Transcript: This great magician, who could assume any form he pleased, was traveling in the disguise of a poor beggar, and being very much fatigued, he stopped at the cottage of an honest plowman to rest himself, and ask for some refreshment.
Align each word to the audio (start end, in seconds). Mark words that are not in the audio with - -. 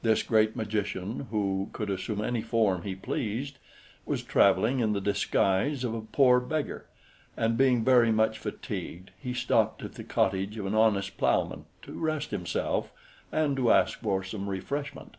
This 0.00 0.22
great 0.22 0.56
magician, 0.56 1.26
who 1.30 1.68
could 1.74 1.90
assume 1.90 2.24
any 2.24 2.40
form 2.40 2.84
he 2.84 2.94
pleased, 2.96 3.58
was 4.06 4.22
traveling 4.22 4.80
in 4.80 4.94
the 4.94 4.98
disguise 5.02 5.84
of 5.84 5.92
a 5.92 6.00
poor 6.00 6.40
beggar, 6.40 6.86
and 7.36 7.58
being 7.58 7.84
very 7.84 8.10
much 8.10 8.38
fatigued, 8.38 9.10
he 9.20 9.34
stopped 9.34 9.82
at 9.82 9.92
the 9.96 10.04
cottage 10.04 10.56
of 10.56 10.64
an 10.64 10.74
honest 10.74 11.18
plowman 11.18 11.66
to 11.82 11.92
rest 11.92 12.30
himself, 12.30 12.90
and 13.30 13.58
ask 13.58 13.98
for 14.00 14.24
some 14.24 14.48
refreshment. 14.48 15.18